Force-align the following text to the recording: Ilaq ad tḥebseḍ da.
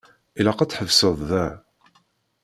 Ilaq 0.39 0.59
ad 0.59 0.69
tḥebseḍ 0.69 1.17
da. 1.29 1.45